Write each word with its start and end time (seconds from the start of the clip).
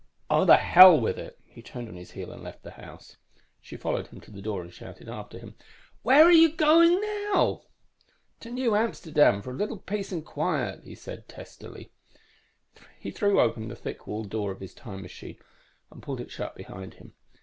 "_"Oh, 0.31 0.45
the 0.45 0.57
hell 0.57 0.99
with 0.99 1.19
it!" 1.19 1.37
He 1.45 1.61
turned 1.61 1.87
on 1.87 1.95
his 1.95 2.13
heel 2.13 2.31
and 2.31 2.41
left 2.41 2.63
the 2.63 2.71
house. 2.71 3.17
She 3.61 3.77
followed 3.77 4.07
him 4.07 4.19
to 4.21 4.31
the 4.31 4.41
door 4.41 4.63
and 4.63 4.73
shouted 4.73 5.07
after 5.07 5.37
him, 5.37 5.53
"Where 6.01 6.23
are 6.23 6.31
you 6.31 6.51
going 6.51 6.99
now?" 6.99 7.61
"To 8.39 8.49
New 8.49 8.75
Amsterdam 8.75 9.43
for 9.43 9.51
a 9.51 9.55
little 9.55 9.77
peace 9.77 10.11
and 10.11 10.25
quiet," 10.25 10.83
he 10.85 10.95
said 10.95 11.27
testily. 11.29 11.91
_He 12.99 13.13
threw 13.13 13.39
open 13.39 13.67
the 13.67 13.75
thick 13.75 14.07
walled 14.07 14.31
door 14.31 14.51
of 14.51 14.59
his 14.59 14.73
time 14.73 15.03
machine 15.03 15.37
and 15.91 16.01
pulled 16.01 16.19
it 16.19 16.31
shut 16.31 16.55
behind 16.55 16.95
him. 16.95 17.13